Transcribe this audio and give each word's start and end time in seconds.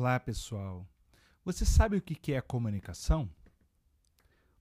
Olá, 0.00 0.20
pessoal. 0.20 0.86
Você 1.44 1.64
sabe 1.64 1.96
o 1.96 2.00
que 2.00 2.32
é 2.32 2.40
comunicação? 2.40 3.28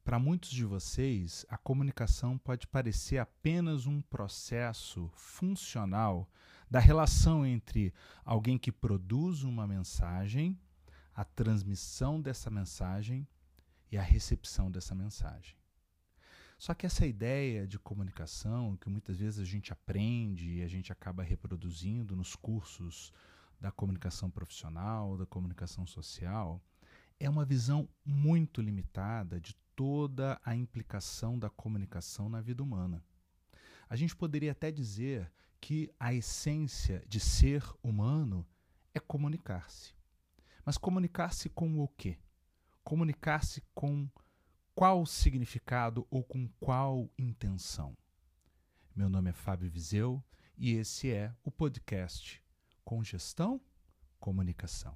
Para 0.03 0.17
muitos 0.17 0.49
de 0.49 0.65
vocês, 0.65 1.45
a 1.47 1.55
comunicação 1.55 2.39
pode 2.39 2.65
parecer 2.65 3.19
apenas 3.19 3.85
um 3.85 4.01
processo 4.01 5.07
funcional 5.13 6.27
da 6.67 6.79
relação 6.79 7.45
entre 7.45 7.93
alguém 8.25 8.57
que 8.57 8.71
produz 8.71 9.43
uma 9.43 9.67
mensagem, 9.67 10.59
a 11.13 11.23
transmissão 11.23 12.19
dessa 12.19 12.49
mensagem 12.49 13.27
e 13.91 13.95
a 13.95 14.01
recepção 14.01 14.71
dessa 14.71 14.95
mensagem. 14.95 15.55
Só 16.57 16.73
que 16.73 16.87
essa 16.87 17.05
ideia 17.05 17.67
de 17.67 17.77
comunicação, 17.77 18.75
que 18.75 18.89
muitas 18.89 19.17
vezes 19.17 19.39
a 19.39 19.45
gente 19.45 19.71
aprende 19.71 20.55
e 20.55 20.63
a 20.63 20.67
gente 20.67 20.91
acaba 20.91 21.21
reproduzindo 21.21 22.15
nos 22.15 22.35
cursos 22.35 23.13
da 23.59 23.71
comunicação 23.71 24.29
profissional, 24.29 25.17
da 25.17 25.25
comunicação 25.25 25.85
social, 25.85 26.61
é 27.19 27.29
uma 27.29 27.45
visão 27.45 27.89
muito 28.05 28.61
limitada 28.61 29.39
de 29.39 29.55
toda 29.75 30.39
a 30.43 30.55
implicação 30.55 31.37
da 31.37 31.49
comunicação 31.49 32.29
na 32.29 32.41
vida 32.41 32.61
humana. 32.61 33.03
A 33.89 33.95
gente 33.95 34.15
poderia 34.15 34.51
até 34.51 34.71
dizer 34.71 35.31
que 35.59 35.89
a 35.99 36.13
essência 36.13 37.03
de 37.07 37.19
ser 37.19 37.63
humano 37.81 38.45
é 38.93 38.99
comunicar-se. 38.99 39.95
Mas 40.65 40.77
comunicar-se 40.77 41.49
com 41.49 41.79
o 41.79 41.87
quê? 41.87 42.17
Comunicar-se 42.83 43.63
com 43.73 44.09
qual 44.75 45.05
significado 45.05 46.05
ou 46.09 46.23
com 46.23 46.47
qual 46.59 47.09
intenção? 47.17 47.97
Meu 48.95 49.09
nome 49.09 49.29
é 49.29 49.33
Fábio 49.33 49.69
Viseu 49.69 50.23
e 50.57 50.73
esse 50.73 51.11
é 51.11 51.33
o 51.43 51.51
podcast 51.51 52.43
Congestão 52.87 53.59
Comunicação. 54.17 54.95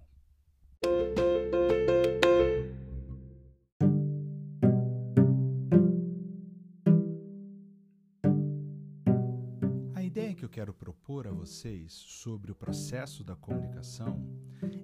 A 9.93 10.01
ideia 10.01 10.33
que 10.33 10.45
eu 10.45 10.47
quero 10.47 10.73
propor 10.73 11.27
a 11.27 11.31
vocês 11.33 11.91
sobre 11.91 12.53
o 12.53 12.55
processo 12.55 13.25
da 13.25 13.35
comunicação 13.35 14.25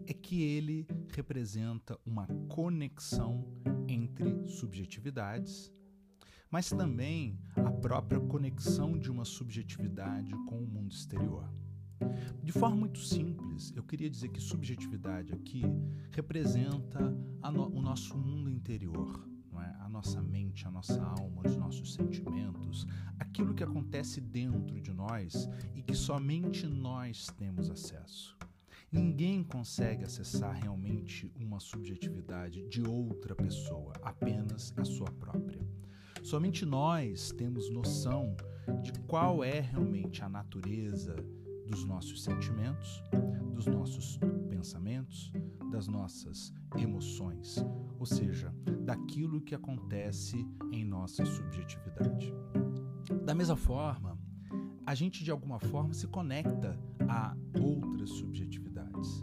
é 0.06 0.14
que 0.14 0.44
ele 0.44 0.86
representa 1.16 1.98
uma 2.06 2.28
conexão 2.50 3.48
entre 3.88 4.50
subjetividades, 4.50 5.72
mas 6.52 6.70
também 6.70 7.40
a 7.56 7.72
própria 7.72 8.20
conexão 8.20 9.00
de 9.00 9.10
uma 9.10 9.24
subjetividade 9.24 10.34
com 10.46 10.62
o 10.62 10.68
mundo 10.68 10.92
exterior. 10.92 11.50
De 12.44 12.52
forma 12.52 12.76
muito 12.76 13.00
simples, 13.00 13.74
eu 13.76 13.84
queria 13.84 14.10
dizer 14.10 14.30
que 14.30 14.40
subjetividade 14.40 15.34
aqui 15.34 15.64
representa 16.12 17.00
no, 17.52 17.68
o 17.68 17.82
nosso 17.82 18.18
mundo 18.18 18.50
interior, 18.50 19.28
é? 19.56 19.76
a 19.80 19.90
nossa 19.90 20.22
mente, 20.22 20.68
a 20.68 20.72
nossa 20.72 21.02
alma, 21.02 21.42
os 21.46 21.56
nossos 21.56 21.94
sentimentos, 21.94 22.86
aquilo 23.20 23.54
que 23.54 23.64
acontece 23.64 24.22
dentro 24.22 24.80
de 24.80 24.94
nós 24.94 25.50
e 25.76 25.82
que 25.82 25.96
somente 25.96 26.68
nós 26.68 27.28
temos 27.38 27.70
acesso. 27.70 28.38
Ninguém 28.92 29.44
consegue 29.44 30.06
acessar 30.06 30.56
realmente 30.56 31.30
uma 31.36 31.60
subjetividade 31.60 32.66
de 32.70 32.82
outra 32.82 33.36
pessoa, 33.36 33.92
apenas 34.02 34.74
a 34.78 34.86
sua 34.86 35.12
própria. 35.12 35.60
Somente 36.24 36.66
nós 36.66 37.32
temos 37.32 37.70
noção 37.70 38.36
de 38.82 38.94
qual 39.08 39.44
é 39.44 39.60
realmente 39.60 40.24
a 40.24 40.30
natureza 40.30 41.16
dos 41.68 41.84
nossos 41.86 42.24
sentimentos, 42.24 43.04
dos 43.54 43.68
nossos 43.68 44.20
pensamentos, 44.50 45.32
das 45.72 45.88
nossas 45.88 46.54
emoções, 46.78 47.58
ou 48.00 48.06
seja, 48.06 48.54
daquilo 48.86 49.42
que 49.42 49.54
acontece 49.54 50.48
em 50.72 50.86
nossa 50.86 51.26
subjetividade. 51.26 52.34
Da 53.26 53.36
mesma 53.36 53.56
forma, 53.56 54.18
a 54.86 54.96
gente 54.96 55.24
de 55.24 55.32
alguma 55.32 55.60
forma 55.60 55.94
se 55.94 56.08
conecta 56.08 56.80
a 57.10 57.36
outras 57.60 58.10
subjetividades. 58.12 59.20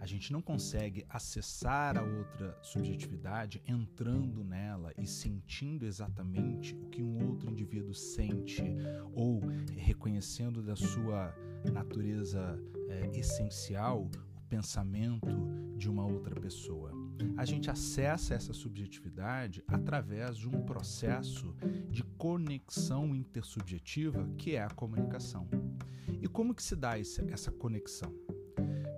A 0.00 0.06
gente 0.06 0.32
não 0.32 0.40
consegue 0.40 1.04
acessar 1.10 1.98
a 1.98 2.02
outra 2.02 2.58
subjetividade 2.62 3.62
entrando 3.68 4.42
nela 4.42 4.94
e 4.96 5.06
sentindo 5.06 5.84
exatamente 5.84 6.74
o 6.74 6.88
que 6.88 7.02
um 7.02 7.28
outro 7.28 7.50
indivíduo 7.50 7.94
sente 7.94 8.62
ou 9.12 9.42
reconhecendo 9.76 10.62
da 10.62 10.74
sua 10.74 11.34
natureza 11.70 12.58
é, 12.88 13.10
essencial 13.18 14.08
o 14.36 14.40
pensamento 14.48 15.28
de 15.76 15.88
uma 15.88 16.06
outra 16.06 16.34
pessoa. 16.40 16.92
A 17.36 17.44
gente 17.44 17.70
acessa 17.70 18.34
essa 18.34 18.54
subjetividade 18.54 19.62
através 19.68 20.38
de 20.38 20.48
um 20.48 20.62
processo 20.62 21.54
de 21.90 22.02
conexão 22.02 23.14
intersubjetiva 23.14 24.26
que 24.38 24.56
é 24.56 24.62
a 24.62 24.70
comunicação. 24.70 25.46
E 26.22 26.26
como 26.26 26.54
que 26.54 26.62
se 26.62 26.74
dá 26.74 26.98
essa 26.98 27.52
conexão? 27.52 28.14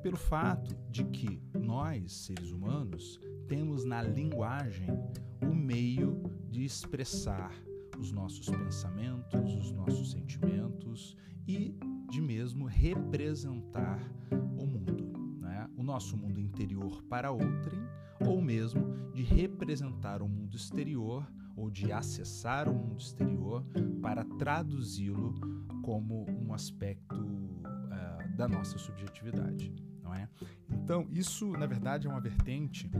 Pelo 0.02 0.16
fato 0.16 0.74
de 0.90 1.04
que 1.04 1.40
nós, 1.54 2.12
seres 2.12 2.50
humanos, 2.50 3.20
temos 3.46 3.84
na 3.84 4.02
linguagem 4.02 4.88
o 5.40 5.54
meio 5.54 6.22
de 6.50 6.64
expressar 6.64 7.52
os 7.98 8.10
nossos 8.10 8.48
pensamentos, 8.48 9.54
os 9.54 9.70
nossos 9.70 10.10
sentimentos 10.10 11.16
e 11.46 11.76
de 12.10 12.20
mesmo 12.20 12.66
representar 12.66 14.00
o 14.32 14.66
mundo, 14.66 15.38
né? 15.40 15.70
o 15.76 15.84
nosso 15.84 16.16
mundo 16.16 16.40
interior 16.40 17.02
para 17.04 17.30
outrem, 17.30 17.80
ou 18.26 18.42
mesmo 18.42 19.12
de 19.12 19.22
representar 19.22 20.20
o 20.20 20.28
mundo 20.28 20.56
exterior 20.56 21.30
ou 21.56 21.70
de 21.70 21.92
acessar 21.92 22.68
o 22.68 22.74
mundo 22.74 23.00
exterior 23.00 23.64
para 24.00 24.24
traduzi-lo 24.24 25.34
como 25.82 26.26
um 26.28 26.52
aspecto 26.52 27.14
uh, 27.14 28.36
da 28.36 28.48
nossa 28.48 28.78
subjetividade, 28.78 29.72
não 30.02 30.14
é? 30.14 30.28
Então 30.70 31.06
isso, 31.10 31.52
na 31.52 31.66
verdade, 31.66 32.06
é 32.06 32.10
uma 32.10 32.20
vertente 32.20 32.90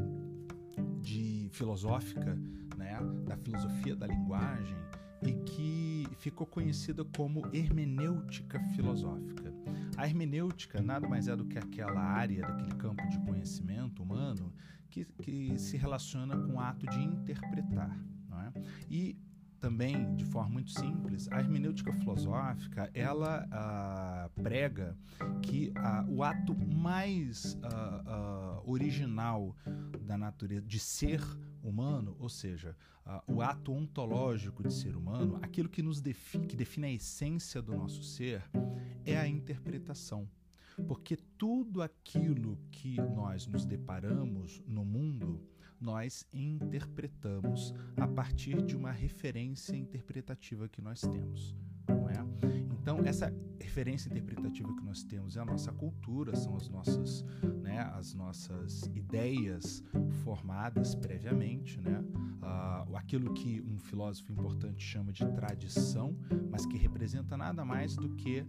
de 1.01 1.49
filosófica, 1.53 2.39
né, 2.77 2.99
da 3.27 3.37
filosofia 3.37 3.97
da 3.97 4.07
linguagem 4.07 4.77
e 5.23 5.33
que 5.45 6.09
ficou 6.19 6.47
conhecida 6.47 7.05
como 7.05 7.49
hermenêutica 7.53 8.59
filosófica. 8.75 9.53
A 9.97 10.07
hermenêutica 10.07 10.81
nada 10.81 11.09
mais 11.09 11.29
é 11.29 11.37
do 11.37 11.45
que 11.45 11.59
aquela 11.59 12.01
área 12.01 12.43
daquele 12.43 12.75
campo 12.75 13.07
de 13.09 13.19
conhecimento 13.21 14.03
humano 14.03 14.53
que, 14.91 15.05
que 15.05 15.59
se 15.59 15.77
relaciona 15.77 16.37
com 16.37 16.55
o 16.55 16.61
ato 16.61 16.87
de 16.87 16.99
interpretar. 16.99 17.97
Não 18.29 18.41
é? 18.41 18.53
E 18.91 19.17
também, 19.63 20.13
de 20.17 20.25
forma 20.25 20.51
muito 20.51 20.73
simples, 20.73 21.31
a 21.31 21.39
hermenêutica 21.39 21.93
filosófica 21.93 22.91
ela 22.93 23.47
ah, 23.53 24.29
prega 24.43 24.99
que 25.41 25.73
ah, 25.77 26.05
o 26.09 26.25
ato 26.25 26.53
mais 26.53 27.57
ah, 27.63 28.61
original 28.67 29.55
da 30.01 30.19
natureza 30.19 30.67
de 30.67 30.81
ser 30.81 31.23
humano, 31.63 32.17
ou 32.19 32.29
seja, 32.29 32.77
o 33.29 33.41
ato 33.41 33.73
ontológico 33.73 34.65
de 34.65 34.75
ser 34.75 34.97
humano, 34.97 35.39
aquilo 35.43 35.69
que 35.69 35.81
nos 35.81 36.01
que 36.01 36.57
define 36.57 36.87
a 36.89 36.93
essência 36.93 37.63
do 37.63 37.77
nosso 37.77 38.03
ser, 38.03 38.43
é 39.05 39.17
a 39.17 39.29
interpretação. 39.29 40.29
Porque 40.89 41.17
tudo 41.39 41.83
aquilo 41.83 42.59
que 42.71 42.97
nós 42.97 43.47
nos 43.47 43.65
deparamos 43.65 44.61
no 44.67 44.85
mundo 44.85 45.41
nós 45.83 46.27
interpretamos 46.33 47.75
a 47.97 48.07
partir 48.07 48.63
de 48.63 48.77
uma 48.77 48.93
referência 48.93 49.77
interpretativa 49.77 50.69
que 50.69 50.81
nós 50.81 51.01
temos. 51.01 51.57
Não 51.89 52.09
é? 52.09 52.15
Então, 52.81 52.99
essa 53.05 53.33
referência 53.61 54.09
interpretativa 54.09 54.75
que 54.75 54.85
nós 54.85 55.03
temos 55.05 55.37
é 55.37 55.41
a 55.41 55.45
nossa 55.45 55.73
cultura, 55.73 56.35
são 56.35 56.57
as 56.57 56.69
nossas, 56.69 57.25
né, 57.63 57.81
as 57.95 58.13
nossas 58.13 58.83
ideias 58.95 59.83
formadas 60.25 60.95
previamente, 60.95 61.81
né? 61.81 62.03
Aquilo 63.13 63.35
que 63.35 63.61
um 63.61 63.79
filósofo 63.79 64.33
importante 64.33 64.83
chama 64.83 65.13
de 65.13 65.31
tradição, 65.33 66.17
mas 66.51 66.65
que 66.65 66.79
representa 66.79 67.37
nada 67.37 67.63
mais 67.63 67.95
do 67.95 68.09
que 68.17 68.41
uh, 68.41 68.47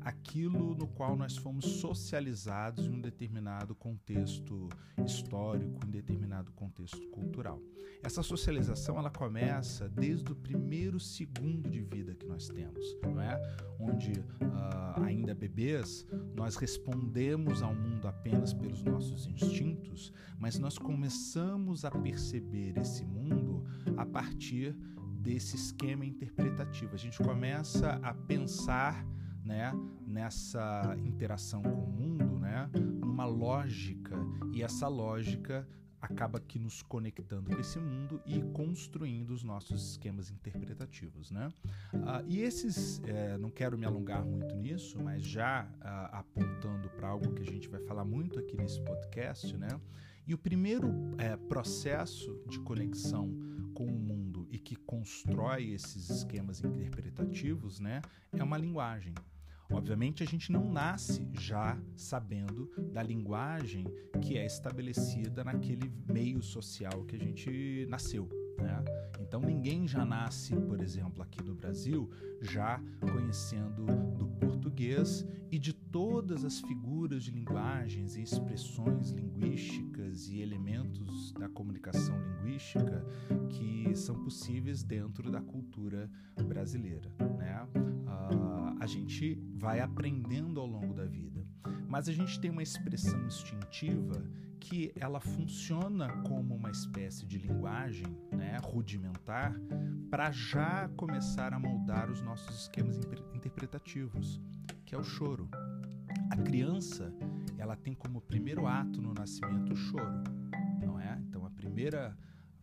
aquilo 0.00 0.74
no 0.74 0.88
qual 0.88 1.14
nós 1.14 1.36
fomos 1.36 1.66
socializados 1.66 2.86
em 2.86 2.92
um 2.92 2.98
determinado 2.98 3.74
contexto 3.74 4.70
histórico, 5.04 5.86
em 5.86 5.90
determinado 5.90 6.50
contexto 6.52 7.06
cultural. 7.10 7.60
Essa 8.02 8.22
socialização 8.22 8.98
ela 8.98 9.10
começa 9.10 9.86
desde 9.86 10.32
o 10.32 10.34
primeiro 10.34 10.98
segundo 10.98 11.68
de 11.68 11.82
vida 11.82 12.14
que 12.14 12.24
nós 12.24 12.48
temos, 12.48 12.82
não 13.02 13.20
é? 13.20 13.38
Onde 13.78 14.12
uh, 14.12 15.02
ainda 15.04 15.34
bebês 15.34 16.06
nós 16.34 16.56
respondemos 16.56 17.62
ao 17.62 17.74
mundo 17.74 18.08
apenas 18.08 18.54
pelos 18.54 18.82
nossos 18.82 19.26
instintos, 19.26 20.10
mas 20.38 20.58
nós 20.58 20.78
começamos 20.78 21.84
a 21.84 21.90
perceber 21.90 22.78
esse 22.78 23.04
mundo 23.04 23.49
a 24.00 24.06
partir 24.06 24.74
desse 25.20 25.56
esquema 25.56 26.04
interpretativo. 26.04 26.94
A 26.94 26.98
gente 26.98 27.18
começa 27.22 28.00
a 28.02 28.14
pensar 28.14 29.06
né, 29.44 29.72
nessa 30.06 30.96
interação 31.04 31.62
com 31.62 31.84
o 31.84 31.92
mundo, 31.92 32.38
né, 32.38 32.70
uma 33.02 33.26
lógica 33.26 34.16
e 34.52 34.62
essa 34.62 34.88
lógica 34.88 35.68
acaba 36.00 36.40
que 36.40 36.58
nos 36.58 36.80
conectando 36.80 37.50
com 37.50 37.60
esse 37.60 37.78
mundo 37.78 38.22
e 38.24 38.40
construindo 38.54 39.32
os 39.32 39.44
nossos 39.44 39.90
esquemas 39.90 40.30
interpretativos, 40.30 41.30
né? 41.30 41.52
Uh, 41.92 42.24
e 42.26 42.40
esses, 42.40 43.02
é, 43.04 43.36
não 43.36 43.50
quero 43.50 43.76
me 43.76 43.84
alongar 43.84 44.24
muito 44.24 44.56
nisso, 44.56 44.98
mas 44.98 45.22
já 45.22 45.64
uh, 45.64 46.16
apontando 46.16 46.88
para 46.88 47.06
algo 47.06 47.34
que 47.34 47.42
a 47.42 47.46
gente 47.46 47.68
vai 47.68 47.80
falar 47.82 48.06
muito 48.06 48.38
aqui 48.38 48.56
nesse 48.56 48.80
podcast, 48.80 49.54
né? 49.58 49.68
E 50.26 50.32
o 50.32 50.38
primeiro 50.38 50.90
é, 51.18 51.36
processo 51.36 52.40
de 52.48 52.58
conexão 52.60 53.49
com 53.80 53.86
o 53.86 53.98
mundo 53.98 54.46
e 54.50 54.58
que 54.58 54.76
constrói 54.76 55.70
esses 55.70 56.10
esquemas 56.10 56.62
interpretativos, 56.62 57.80
né, 57.80 58.02
é 58.30 58.44
uma 58.44 58.58
linguagem. 58.58 59.14
Obviamente, 59.72 60.22
a 60.22 60.26
gente 60.26 60.52
não 60.52 60.70
nasce 60.70 61.26
já 61.32 61.80
sabendo 61.96 62.70
da 62.92 63.02
linguagem 63.02 63.86
que 64.20 64.36
é 64.36 64.44
estabelecida 64.44 65.42
naquele 65.42 65.90
meio 66.12 66.42
social 66.42 67.04
que 67.06 67.16
a 67.16 67.18
gente 67.18 67.86
nasceu. 67.88 68.28
Né? 68.58 68.84
Então, 69.18 69.40
ninguém 69.40 69.88
já 69.88 70.04
nasce, 70.04 70.54
por 70.54 70.82
exemplo, 70.82 71.22
aqui 71.22 71.42
no 71.42 71.54
Brasil, 71.54 72.10
já 72.42 72.82
conhecendo 73.00 73.86
do 74.18 74.28
português 74.28 75.24
e 75.50 75.58
de 75.58 75.72
todas 75.90 76.44
as 76.44 76.60
figuras 76.60 77.24
de 77.24 77.30
linguagens 77.30 78.16
e 78.16 78.22
expressões 78.22 79.10
linguísticas 79.10 80.28
e 80.28 80.40
elementos 80.40 81.32
da 81.32 81.48
comunicação 81.48 82.16
linguística 82.22 83.04
que 83.48 83.94
são 83.94 84.22
possíveis 84.22 84.82
dentro 84.82 85.30
da 85.30 85.40
cultura 85.40 86.10
brasileira. 86.44 87.10
Né? 87.38 87.68
Uh, 87.74 88.76
a 88.80 88.86
gente 88.86 89.40
vai 89.54 89.80
aprendendo 89.80 90.60
ao 90.60 90.66
longo 90.66 90.94
da 90.94 91.04
vida, 91.04 91.46
mas 91.88 92.08
a 92.08 92.12
gente 92.12 92.40
tem 92.40 92.50
uma 92.50 92.62
expressão 92.62 93.26
instintiva 93.26 94.24
que 94.60 94.92
ela 94.94 95.20
funciona 95.20 96.08
como 96.22 96.54
uma 96.54 96.70
espécie 96.70 97.26
de 97.26 97.38
linguagem 97.38 98.06
né, 98.30 98.58
rudimentar 98.62 99.58
para 100.10 100.30
já 100.30 100.88
começar 100.96 101.52
a 101.54 101.58
moldar 101.58 102.10
os 102.10 102.20
nossos 102.20 102.62
esquemas 102.62 102.98
interpretativos, 103.34 104.40
que 104.84 104.94
é 104.94 104.98
o 104.98 105.02
choro. 105.02 105.48
A 106.30 106.36
criança 106.36 107.12
ela 107.58 107.76
tem 107.76 107.92
como 107.92 108.20
primeiro 108.20 108.66
ato 108.66 109.02
no 109.02 109.12
nascimento 109.12 109.72
o 109.72 109.76
choro, 109.76 110.22
não 110.80 110.98
é? 110.98 111.18
Então 111.28 111.44
a 111.44 111.50
primeira 111.50 112.16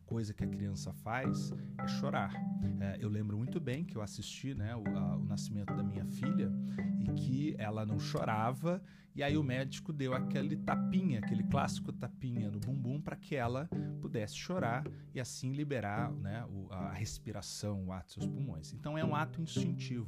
coisa 0.07 0.33
que 0.33 0.43
a 0.43 0.47
criança 0.47 0.93
faz 0.93 1.51
é 1.77 1.87
chorar. 1.87 2.33
É, 2.79 2.97
eu 2.99 3.09
lembro 3.09 3.37
muito 3.37 3.59
bem 3.59 3.83
que 3.83 3.97
eu 3.97 4.01
assisti 4.01 4.55
né, 4.55 4.73
o, 4.73 4.87
a, 4.97 5.17
o, 5.17 5.25
nascimento 5.25 5.75
da 5.75 5.83
minha 5.83 6.05
filha 6.05 6.49
e 6.97 7.11
que 7.11 7.55
ela 7.59 7.85
não 7.85 7.99
chorava, 7.99 8.81
e 9.13 9.21
aí 9.21 9.37
o 9.37 9.43
médico 9.43 9.91
deu 9.91 10.13
aquele 10.13 10.55
tapinha, 10.55 11.19
aquele 11.19 11.43
clássico 11.43 11.91
tapinha 11.91 12.49
no 12.49 12.59
bumbum 12.59 13.01
para 13.01 13.17
que 13.17 13.35
ela 13.35 13.67
pudesse 13.99 14.37
chorar 14.37 14.85
e 15.13 15.19
assim 15.19 15.51
liberar 15.51 16.09
né, 16.13 16.45
a 16.69 16.93
respiração, 16.93 17.87
o 17.87 17.91
ato 17.91 18.05
dos 18.05 18.13
seus 18.13 18.27
pulmões. 18.27 18.73
Então 18.73 18.97
é 18.97 19.03
um 19.03 19.13
ato 19.13 19.41
instintivo. 19.41 20.07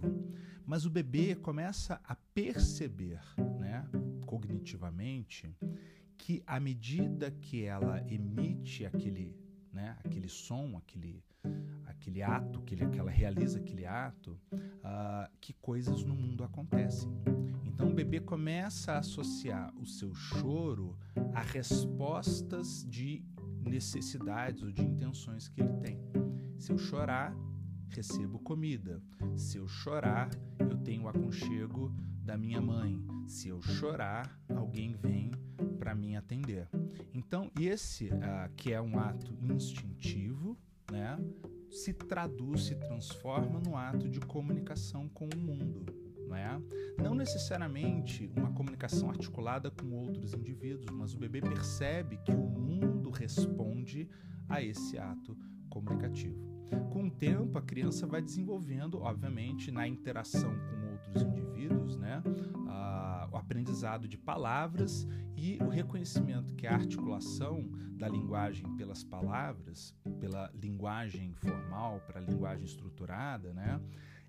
Mas 0.66 0.86
o 0.86 0.90
bebê 0.90 1.36
começa 1.36 2.00
a 2.06 2.16
perceber 2.16 3.20
né, 3.60 3.86
cognitivamente 4.26 5.54
que 6.18 6.42
à 6.46 6.60
medida 6.60 7.32
que 7.32 7.64
ela 7.64 8.06
emite 8.08 8.86
aquele 8.86 9.49
né, 9.74 9.98
aquele 10.04 10.28
som, 10.28 10.78
aquele, 10.78 11.24
aquele 11.86 12.22
ato, 12.22 12.62
que, 12.62 12.76
ela 12.98 13.12
realiza 13.12 13.60
aquele 13.60 13.86
ato, 13.86 14.40
uh, 14.54 15.30
que 15.40 15.54
coisas 15.54 16.04
no 16.04 16.16
mundo 16.16 16.44
acontecem. 16.44 17.10
Então 17.66 17.90
o 17.90 17.94
bebê 17.94 18.20
começa 18.20 18.94
a 18.94 19.00
associar 19.00 19.74
o 19.78 19.86
seu 19.86 20.14
choro 20.14 20.98
a 21.34 21.42
respostas 21.42 22.86
de 22.90 23.24
necessidades 23.62 24.64
ou 24.64 24.72
de 24.72 24.82
intenções 24.82 25.48
que 25.48 25.62
ele 25.62 25.74
tem. 25.78 26.00
Se 26.58 26.72
eu 26.72 26.78
chorar, 26.78 27.34
recebo 27.90 28.40
comida. 28.40 29.02
Se 29.36 29.58
eu 29.58 29.68
chorar, 29.68 30.30
eu 30.60 30.78
tenho 30.78 31.08
aconchego 31.08 31.94
da 32.30 32.38
minha 32.38 32.62
mãe. 32.62 33.04
Se 33.26 33.50
eu 33.50 33.60
chorar, 33.60 34.40
alguém 34.56 34.94
vem 34.94 35.32
para 35.80 35.96
mim 35.96 36.16
atender. 36.16 36.70
Então, 37.12 37.50
esse 37.60 38.06
uh, 38.06 38.54
que 38.56 38.72
é 38.72 38.80
um 38.80 39.00
ato 39.00 39.36
instintivo, 39.42 40.56
né, 40.92 41.18
se 41.72 41.92
traduz, 41.92 42.66
se 42.66 42.76
transforma 42.76 43.60
no 43.60 43.76
ato 43.76 44.08
de 44.08 44.20
comunicação 44.20 45.10
com 45.10 45.28
o 45.28 45.38
mundo. 45.40 45.84
Não, 46.28 46.36
é? 46.36 46.62
não 47.02 47.16
necessariamente 47.16 48.32
uma 48.38 48.54
comunicação 48.54 49.10
articulada 49.10 49.72
com 49.72 49.92
outros 49.94 50.36
indivíduos, 50.36 50.86
mas 50.96 51.16
o 51.16 51.18
bebê 51.18 51.42
percebe 51.42 52.18
que 52.18 52.32
o 52.32 52.48
mundo 52.48 53.10
responde 53.10 54.08
a 54.48 54.62
esse 54.62 55.00
ato 55.00 55.36
comunicativo. 55.68 56.38
Com 56.92 57.08
o 57.08 57.12
tempo, 57.12 57.58
a 57.58 57.62
criança 57.64 58.06
vai 58.06 58.22
desenvolvendo, 58.22 59.00
obviamente, 59.00 59.72
na 59.72 59.88
interação 59.88 60.54
com 60.70 60.79
outros 61.08 61.24
indivíduos, 61.24 61.98
né, 61.98 62.22
o 63.32 63.38
aprendizado 63.38 64.08
de 64.08 64.18
palavras 64.18 65.08
e 65.36 65.58
o 65.62 65.70
reconhecimento 65.70 66.56
que 66.56 66.66
a 66.66 66.74
articulação 66.74 67.70
da 67.92 68.08
linguagem 68.08 68.66
pelas 68.76 69.04
palavras, 69.04 69.96
pela 70.20 70.52
linguagem 70.54 71.34
formal 71.34 72.00
para 72.02 72.20
a 72.20 72.24
linguagem 72.24 72.66
estruturada, 72.66 73.54
né, 73.54 73.80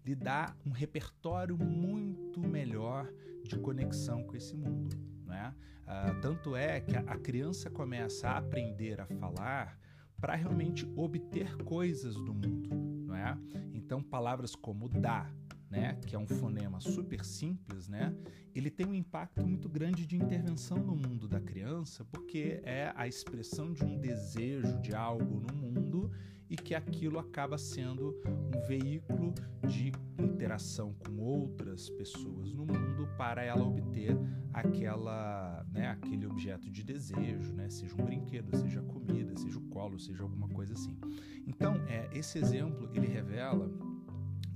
lhe 0.04 0.14
dá 0.14 0.54
um 0.66 0.70
repertório 0.70 1.56
muito 1.56 2.40
melhor 2.40 3.10
de 3.44 3.58
conexão 3.58 4.22
com 4.24 4.36
esse 4.36 4.56
mundo. 4.56 4.96
Né? 5.26 5.54
Ah, 5.86 6.14
tanto 6.20 6.54
é 6.54 6.80
que 6.80 6.96
a 6.96 7.18
criança 7.18 7.70
começa 7.70 8.28
a 8.28 8.38
aprender 8.38 9.00
a 9.00 9.06
falar 9.06 9.78
para 10.20 10.34
realmente 10.34 10.86
obter 10.96 11.56
coisas 11.64 12.14
do 12.14 12.34
mundo, 12.34 12.68
não 13.06 13.14
é? 13.14 13.38
Então 13.72 14.02
palavras 14.02 14.54
como 14.54 14.88
dá, 14.88 15.32
né, 15.70 15.96
que 16.04 16.16
é 16.16 16.18
um 16.18 16.26
fonema 16.26 16.80
super 16.80 17.24
simples, 17.24 17.88
né, 17.88 18.12
ele 18.54 18.70
tem 18.70 18.86
um 18.86 18.94
impacto 18.94 19.46
muito 19.46 19.68
grande 19.68 20.04
de 20.04 20.16
intervenção 20.16 20.78
no 20.78 20.96
mundo 20.96 21.28
da 21.28 21.40
criança, 21.40 22.04
porque 22.04 22.60
é 22.64 22.92
a 22.96 23.06
expressão 23.06 23.72
de 23.72 23.84
um 23.84 23.96
desejo 23.96 24.80
de 24.80 24.94
algo 24.94 25.40
no 25.40 25.54
mundo 25.54 26.10
e 26.50 26.56
que 26.56 26.74
aquilo 26.74 27.20
acaba 27.20 27.56
sendo 27.56 28.20
um 28.26 28.66
veículo 28.66 29.32
de 29.68 29.92
interação 30.18 30.92
com 30.94 31.18
outras 31.18 31.88
pessoas 31.90 32.52
no 32.52 32.66
mundo 32.66 33.08
para 33.16 33.44
ela 33.44 33.64
obter 33.64 34.18
aquela, 34.52 35.64
né, 35.70 35.86
aquele 35.86 36.26
objeto 36.26 36.68
de 36.68 36.82
desejo, 36.82 37.52
né, 37.52 37.70
seja 37.70 37.94
um 37.94 38.04
brinquedo, 38.04 38.56
seja 38.56 38.82
comida, 38.82 39.36
seja 39.36 39.58
o 39.58 39.62
colo, 39.68 40.00
seja 40.00 40.24
alguma 40.24 40.48
coisa 40.48 40.72
assim. 40.72 40.98
Então, 41.46 41.76
é, 41.86 42.10
esse 42.12 42.36
exemplo 42.38 42.90
ele 42.92 43.06
revela 43.06 43.70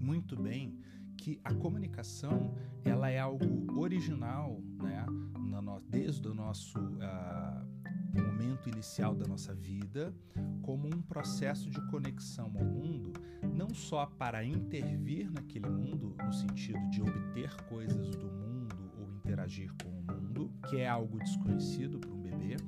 muito 0.01 0.37
bem 0.37 0.77
que 1.25 1.41
a 1.43 1.55
comunicação 1.55 2.53
ela 2.85 3.09
é 3.09 3.19
algo 3.19 3.81
original, 3.81 4.61
né, 4.83 5.07
no, 5.09 5.81
desde 5.89 6.29
o 6.29 6.35
nosso 6.35 6.79
uh, 6.79 8.21
momento 8.23 8.69
inicial 8.69 9.15
da 9.15 9.27
nossa 9.27 9.55
vida, 9.55 10.15
como 10.61 10.87
um 10.87 11.01
processo 11.01 11.71
de 11.71 11.81
conexão 11.91 12.53
ao 12.55 12.63
mundo, 12.63 13.15
não 13.55 13.71
só 13.71 14.05
para 14.05 14.45
intervir 14.45 15.33
naquele 15.33 15.67
mundo, 15.67 16.15
no 16.23 16.31
sentido 16.31 16.91
de 16.91 17.01
obter 17.01 17.55
coisas 17.71 18.11
do 18.17 18.31
mundo 18.31 18.93
ou 18.99 19.11
interagir 19.15 19.73
com 19.83 19.89
o 19.89 20.15
mundo, 20.15 20.53
que 20.69 20.77
é 20.77 20.87
algo 20.87 21.19
desconhecido 21.21 21.99
para 21.99 22.13
um 22.13 22.21
bebê, 22.21 22.59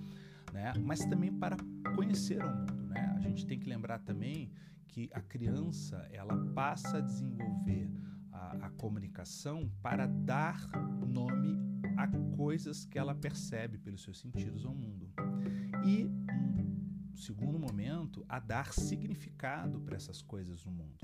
né? 0.50 0.72
mas 0.82 1.00
também 1.00 1.30
para 1.30 1.58
conhecer 1.94 2.42
o 2.42 2.48
mundo. 2.48 2.86
Né? 2.86 3.16
A 3.16 3.20
gente 3.20 3.46
tem 3.46 3.58
que 3.58 3.68
lembrar 3.68 3.98
também 3.98 4.50
que 4.88 5.10
a 5.12 5.20
criança 5.20 6.08
ela 6.10 6.34
passa 6.54 6.96
a 6.96 7.00
desenvolver 7.02 7.86
a, 8.36 8.66
a 8.66 8.70
comunicação 8.70 9.70
para 9.82 10.06
dar 10.06 10.68
nome 11.06 11.58
a 11.96 12.06
coisas 12.36 12.84
que 12.84 12.98
ela 12.98 13.14
percebe 13.14 13.78
pelos 13.78 14.02
seus 14.02 14.18
sentidos 14.18 14.64
ao 14.64 14.74
mundo. 14.74 15.10
E 15.84 16.04
um 16.04 17.16
segundo 17.16 17.58
momento, 17.58 18.24
a 18.28 18.38
dar 18.38 18.72
significado 18.74 19.80
para 19.80 19.96
essas 19.96 20.20
coisas 20.20 20.64
no 20.64 20.70
mundo, 20.70 20.98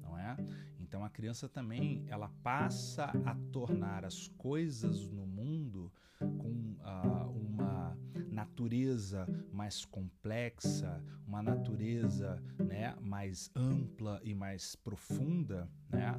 não 0.00 0.18
é? 0.18 0.36
Então 0.78 1.04
a 1.04 1.10
criança 1.10 1.48
também 1.48 2.04
ela 2.06 2.30
passa 2.42 3.04
a 3.24 3.34
tornar 3.52 4.04
as 4.04 4.28
coisas 4.28 5.10
no 5.10 5.26
mundo 5.26 5.92
com 6.18 6.76
uh, 6.80 7.30
uma 7.30 7.96
natureza 8.30 9.26
mais 9.52 9.84
complexa, 9.84 11.04
uma 11.26 11.42
natureza 11.42 12.42
né, 12.58 12.96
mais 13.00 13.50
ampla 13.54 14.20
e 14.24 14.34
mais 14.34 14.74
profunda, 14.76 15.68
né, 15.90 16.14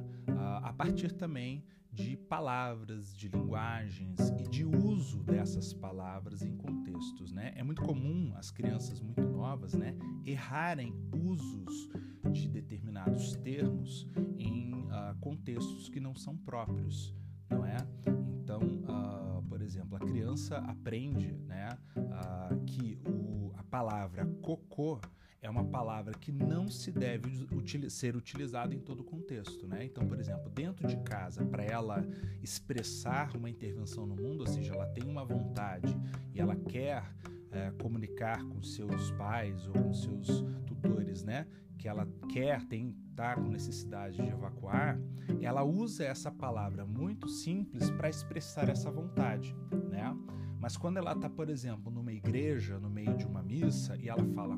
a 0.63 0.73
partir 0.73 1.11
também 1.11 1.63
de 1.91 2.15
palavras, 2.15 3.15
de 3.15 3.27
linguagens 3.27 4.19
e 4.39 4.47
de 4.47 4.63
uso 4.63 5.23
dessas 5.23 5.73
palavras 5.73 6.43
em 6.43 6.55
contextos, 6.55 7.31
né? 7.31 7.51
É 7.55 7.63
muito 7.63 7.81
comum 7.81 8.31
as 8.35 8.51
crianças 8.51 9.01
muito 9.01 9.27
novas, 9.27 9.73
né, 9.73 9.95
errarem 10.25 10.93
usos 11.13 11.89
de 12.31 12.47
determinados 12.47 13.35
termos 13.37 14.07
em 14.37 14.73
uh, 14.73 15.17
contextos 15.19 15.89
que 15.89 15.99
não 15.99 16.13
são 16.13 16.37
próprios, 16.37 17.15
não 17.49 17.65
é? 17.65 17.77
Então, 18.41 18.59
uh, 18.59 19.41
por 19.47 19.61
exemplo, 19.61 19.95
a 19.95 19.99
criança 19.99 20.57
aprende 20.57 21.31
né, 21.47 21.69
uh, 21.95 22.63
que 22.65 22.99
o, 23.07 23.51
a 23.55 23.63
palavra 23.63 24.25
cocô 24.41 24.99
é 25.41 25.49
uma 25.49 25.63
palavra 25.63 26.13
que 26.13 26.31
não 26.31 26.69
se 26.69 26.91
deve 26.91 27.47
util 27.53 27.89
ser 27.89 28.15
utilizada 28.15 28.73
em 28.73 28.79
todo 28.79 29.03
contexto, 29.03 29.67
né? 29.67 29.85
Então, 29.85 30.05
por 30.05 30.19
exemplo, 30.19 30.49
dentro 30.49 30.87
de 30.87 30.97
casa, 30.97 31.45
para 31.45 31.63
ela 31.63 32.05
expressar 32.43 33.35
uma 33.35 33.49
intervenção 33.49 34.05
no 34.05 34.15
mundo, 34.15 34.41
ou 34.41 34.47
seja, 34.47 34.73
ela 34.73 34.87
tem 34.87 35.05
uma 35.05 35.23
vontade 35.23 35.95
e 36.33 36.41
ela 36.41 36.55
quer 36.55 37.03
é, 37.51 37.71
comunicar 37.81 38.43
com 38.43 38.61
seus 38.61 39.11
pais 39.11 39.65
ou 39.67 39.73
com 39.73 39.93
seus 39.93 40.27
tutores, 40.65 41.23
né? 41.23 41.47
Que 41.77 41.87
ela 41.87 42.05
quer, 42.29 42.65
tem, 42.65 42.93
tá 43.15 43.35
com 43.35 43.49
necessidade 43.49 44.17
de 44.17 44.27
evacuar, 44.27 44.99
ela 45.41 45.63
usa 45.63 46.03
essa 46.03 46.29
palavra 46.29 46.85
muito 46.85 47.29
simples 47.29 47.89
para 47.91 48.09
expressar 48.09 48.67
essa 48.67 48.91
vontade, 48.91 49.55
né? 49.89 50.13
Mas 50.59 50.75
quando 50.75 50.97
ela 50.97 51.13
está, 51.13 51.29
por 51.29 51.49
exemplo, 51.49 51.89
numa 51.89 52.11
igreja, 52.11 52.77
no 52.79 52.89
meio 52.89 53.15
de 53.15 53.25
uma 53.25 53.41
missa, 53.41 53.95
e 53.95 54.09
ela 54.09 54.23
fala 54.35 54.57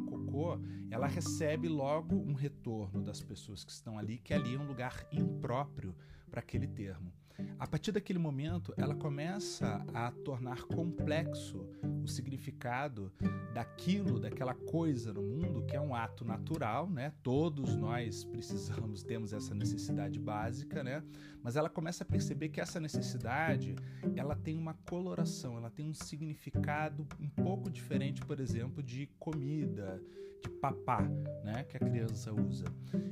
ela 0.89 1.07
recebe 1.07 1.67
logo 1.67 2.15
um 2.15 2.33
retorno 2.33 3.01
das 3.01 3.21
pessoas 3.21 3.63
que 3.63 3.71
estão 3.71 3.97
ali, 3.97 4.17
que 4.17 4.33
ali 4.33 4.55
é 4.55 4.59
um 4.59 4.67
lugar 4.67 5.07
impróprio 5.11 5.95
para 6.29 6.39
aquele 6.39 6.67
termo. 6.67 7.13
A 7.59 7.67
partir 7.67 7.91
daquele 7.91 8.19
momento, 8.19 8.73
ela 8.77 8.95
começa 8.95 9.85
a 9.93 10.11
tornar 10.11 10.63
complexo 10.63 11.65
o 12.03 12.07
significado 12.07 13.11
daquilo, 13.53 14.19
daquela 14.19 14.53
coisa 14.53 15.13
no 15.13 15.21
mundo 15.21 15.63
que 15.63 15.75
é 15.75 15.81
um 15.81 15.93
ato 15.93 16.25
natural, 16.25 16.89
né? 16.89 17.13
Todos 17.21 17.75
nós 17.75 18.23
precisamos, 18.23 19.03
temos 19.03 19.33
essa 19.33 19.53
necessidade 19.53 20.19
básica, 20.19 20.83
né? 20.83 21.03
Mas 21.43 21.55
ela 21.55 21.69
começa 21.69 22.03
a 22.03 22.07
perceber 22.07 22.49
que 22.49 22.61
essa 22.61 22.79
necessidade, 22.79 23.75
ela 24.15 24.35
tem 24.35 24.57
uma 24.57 24.73
coloração, 24.89 25.57
ela 25.57 25.69
tem 25.69 25.85
um 25.85 25.93
significado 25.93 27.07
um 27.19 27.29
pouco 27.29 27.69
diferente, 27.69 28.21
por 28.21 28.39
exemplo, 28.39 28.81
de 28.81 29.07
comida, 29.19 30.01
de 30.41 30.49
papá, 30.49 31.03
né, 31.43 31.63
que 31.63 31.77
a 31.77 31.79
criança 31.79 32.33
usa, 32.33 32.65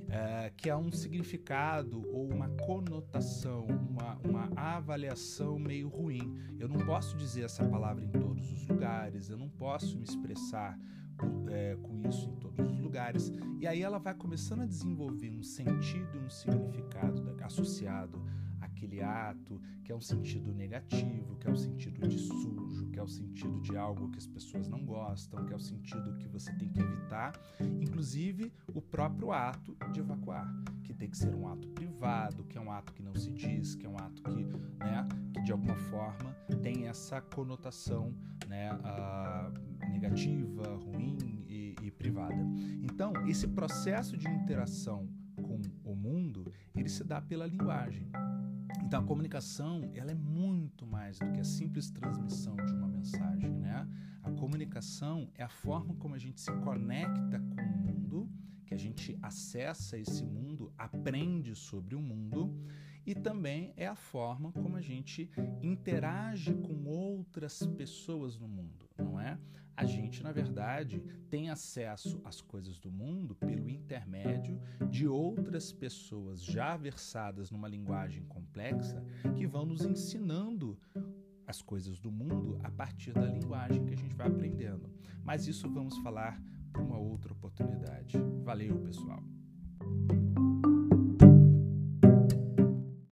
é, 0.10 0.52
que 0.56 0.70
é 0.70 0.76
um 0.76 0.92
significado 0.92 2.02
ou 2.12 2.28
uma 2.28 2.50
conotação, 2.50 3.66
uma, 3.68 4.09
uma 4.24 4.50
avaliação 4.56 5.60
meio 5.60 5.88
ruim. 5.88 6.38
Eu 6.60 6.68
não 6.68 6.86
posso 6.86 7.16
dizer 7.18 7.44
essa 7.44 7.66
palavra 7.68 8.04
em 8.04 8.10
todos 8.10 8.52
os 8.52 8.68
lugares, 8.68 9.30
eu 9.30 9.38
não 9.38 9.50
posso 9.50 9.98
me 9.98 10.04
expressar 10.04 10.78
é, 11.50 11.76
com 11.82 12.02
isso 12.08 12.30
em 12.30 12.36
todos 12.36 12.72
os 12.72 12.80
lugares. 12.80 13.32
E 13.60 13.68
aí 13.68 13.82
ela 13.82 14.00
vai 14.00 14.14
começando 14.14 14.62
a 14.62 14.66
desenvolver 14.66 15.32
um 15.32 15.44
sentido 15.44 16.16
e 16.16 16.20
um 16.20 16.30
significado 16.30 17.30
associado 17.44 18.22
àquele 18.62 19.02
ato, 19.02 19.60
que 19.84 19.92
é 19.92 19.96
um 19.96 20.02
sentido 20.02 20.54
negativo, 20.54 21.36
que 21.38 21.48
é 21.48 21.52
um 21.52 21.56
sentido 21.56 22.08
de 22.08 22.18
algo 23.80 24.10
que 24.10 24.18
as 24.18 24.28
pessoas 24.28 24.68
não 24.68 24.86
gostam, 24.86 25.46
que 25.46 25.54
é 25.54 25.56
o 25.56 25.60
sentido 25.60 26.16
que 26.18 26.28
você 26.28 26.54
tem 26.54 26.70
que 26.70 26.80
evitar, 26.82 27.34
inclusive 27.80 28.52
o 28.74 28.82
próprio 28.82 29.32
ato 29.32 29.76
de 29.92 30.00
evacuar, 30.00 30.48
que 30.84 30.94
tem 30.94 31.10
que 31.10 31.18
ser 31.18 31.34
um 31.34 31.48
ato 31.48 31.68
privado, 31.70 32.44
que 32.44 32.58
é 32.58 32.62
um 32.62 32.72
ato 32.72 32.94
que 32.94 33.02
não 33.02 33.16
se 33.16 33.32
diz, 33.32 33.76
que 33.76 33.86
é 33.86 33.90
um 33.90 33.98
ato 33.98 34.22
que, 34.22 34.44
né, 34.80 35.08
que 35.34 35.42
de 35.42 35.52
alguma 35.52 35.76
forma 35.76 36.34
tem 36.62 36.88
essa 36.88 37.22
conotação, 37.22 38.14
né, 38.48 38.72
uh, 38.74 39.90
negativa, 39.90 40.76
ruim 40.76 41.46
e, 41.48 41.76
e 41.82 41.92
privada. 41.92 42.44
Então, 42.82 43.14
esse 43.28 43.48
processo 43.48 44.18
de 44.18 44.28
interação 44.28 45.08
com 45.42 45.62
o 45.84 45.96
mundo, 45.96 46.52
ele 46.76 46.90
se 46.90 47.04
dá 47.04 47.22
pela 47.22 47.46
linguagem. 47.46 48.10
Então 48.84 49.02
a 49.02 49.04
comunicação 49.04 49.90
ela 49.94 50.12
é 50.12 50.16
muito 50.16 50.86
mais 50.86 51.20
do 51.20 51.32
que 51.32 51.40
a 51.40 51.44
simples 51.44 51.92
transmissão 51.92 52.56
de 52.56 52.74
uma 52.74 52.89
mensagem, 53.00 53.50
né? 53.50 53.88
A 54.22 54.30
comunicação 54.32 55.32
é 55.36 55.44
a 55.44 55.50
forma 55.50 55.96
como 55.96 56.16
a 56.16 56.18
gente 56.18 56.42
se 56.42 56.52
conecta 56.52 57.40
com 57.40 57.62
o 57.62 57.78
mundo, 57.78 58.30
que 58.66 58.74
a 58.74 58.78
gente 58.78 59.18
acessa 59.22 59.98
esse 59.98 60.24
mundo, 60.26 60.72
aprende 60.78 61.56
sobre 61.56 61.96
o 61.96 62.02
mundo 62.02 62.54
e 63.06 63.16
também 63.16 63.74
é 63.78 63.88
a 63.88 63.96
forma 63.96 64.52
como 64.52 64.76
a 64.76 64.82
gente 64.82 65.30
interage 65.62 66.54
com 66.54 66.86
outras 66.86 67.66
pessoas 67.66 68.38
no 68.38 68.48
mundo, 68.48 68.88
não 68.98 69.20
é? 69.20 69.40
A 69.76 69.86
gente, 69.86 70.22
na 70.22 70.34
verdade, 70.34 71.02
tem 71.30 71.50
acesso 71.50 72.20
às 72.26 72.42
coisas 72.42 72.78
do 72.82 72.92
mundo 72.92 73.34
pelo 73.34 73.70
intermédio 73.70 74.60
de 74.90 75.08
outras 75.08 75.72
pessoas 75.72 76.44
já 76.44 76.76
versadas 76.76 77.50
numa 77.50 77.70
linguagem 77.70 78.26
complexa 78.26 79.02
que 79.38 79.48
vão 79.48 79.66
nos 79.66 79.86
ensinando 79.86 80.78
as 81.50 81.64
coisas 81.64 82.00
do 82.00 82.12
mundo 82.12 82.60
a 82.64 82.70
partir 82.70 83.12
da 83.12 83.26
linguagem 83.26 83.84
que 83.84 83.96
a 83.96 83.98
gente 83.98 84.14
vai 84.14 84.28
aprendendo. 84.28 84.88
Mas 85.24 85.48
isso 85.48 85.68
vamos 85.68 85.98
falar 85.98 86.40
para 86.72 86.84
uma 86.84 87.00
outra 87.00 87.34
oportunidade. 87.34 88.20
Valeu, 88.44 88.78
pessoal! 88.82 89.24